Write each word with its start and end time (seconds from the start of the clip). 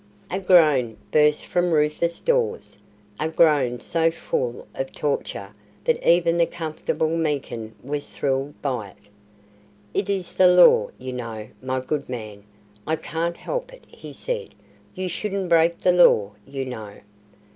A 0.31 0.39
groan 0.39 0.97
burst 1.11 1.45
from 1.45 1.69
Rufus 1.73 2.19
Dawes; 2.19 2.75
a 3.19 3.29
groan 3.29 3.79
so 3.79 4.09
full 4.09 4.65
of 4.73 4.91
torture 4.91 5.53
that 5.83 6.01
even 6.03 6.37
the 6.37 6.47
comfortable 6.47 7.15
Meekin 7.15 7.75
was 7.83 8.09
thrilled 8.09 8.59
by 8.63 8.87
it. 8.97 9.09
"It 9.93 10.09
is 10.09 10.33
the 10.33 10.47
Law, 10.47 10.89
you 10.97 11.13
know, 11.13 11.49
my 11.61 11.79
good 11.81 12.09
man. 12.09 12.43
I 12.87 12.95
can't 12.95 13.37
help 13.37 13.71
it," 13.71 13.83
he 13.87 14.11
said. 14.11 14.55
"You 14.95 15.07
shouldn't 15.07 15.49
break 15.49 15.81
the 15.81 15.91
Law, 15.91 16.31
you 16.47 16.65
know." 16.65 17.01